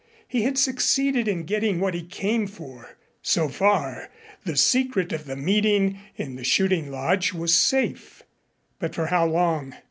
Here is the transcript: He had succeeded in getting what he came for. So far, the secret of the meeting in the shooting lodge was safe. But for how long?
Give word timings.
He 0.27 0.41
had 0.41 0.57
succeeded 0.57 1.27
in 1.27 1.43
getting 1.43 1.79
what 1.79 1.93
he 1.93 2.01
came 2.01 2.47
for. 2.47 2.97
So 3.21 3.47
far, 3.47 4.09
the 4.45 4.57
secret 4.57 5.13
of 5.13 5.25
the 5.25 5.35
meeting 5.35 5.99
in 6.15 6.37
the 6.37 6.43
shooting 6.43 6.89
lodge 6.89 7.33
was 7.33 7.53
safe. 7.53 8.23
But 8.79 8.95
for 8.95 9.05
how 9.05 9.27
long? 9.27 9.75